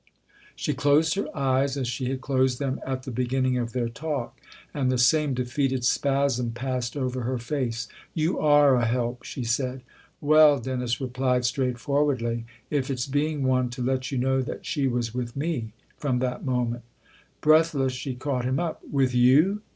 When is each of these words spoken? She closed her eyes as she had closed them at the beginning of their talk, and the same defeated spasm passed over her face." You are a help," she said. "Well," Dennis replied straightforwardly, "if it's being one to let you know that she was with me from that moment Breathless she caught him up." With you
She 0.55 0.73
closed 0.73 1.13
her 1.13 1.27
eyes 1.37 1.77
as 1.77 1.87
she 1.87 2.05
had 2.09 2.21
closed 2.21 2.57
them 2.57 2.81
at 2.83 3.03
the 3.03 3.11
beginning 3.11 3.59
of 3.59 3.71
their 3.71 3.87
talk, 3.87 4.35
and 4.73 4.91
the 4.91 4.97
same 4.97 5.35
defeated 5.35 5.85
spasm 5.85 6.53
passed 6.53 6.97
over 6.97 7.21
her 7.21 7.37
face." 7.37 7.87
You 8.15 8.39
are 8.39 8.73
a 8.77 8.87
help," 8.87 9.23
she 9.23 9.43
said. 9.43 9.83
"Well," 10.19 10.57
Dennis 10.59 10.99
replied 10.99 11.45
straightforwardly, 11.45 12.47
"if 12.71 12.89
it's 12.89 13.05
being 13.05 13.43
one 13.43 13.69
to 13.69 13.83
let 13.83 14.11
you 14.11 14.17
know 14.17 14.41
that 14.41 14.65
she 14.65 14.87
was 14.87 15.13
with 15.13 15.35
me 15.35 15.71
from 15.97 16.17
that 16.17 16.43
moment 16.43 16.81
Breathless 17.41 17.93
she 17.93 18.15
caught 18.15 18.43
him 18.43 18.59
up." 18.59 18.81
With 18.91 19.13
you 19.13 19.61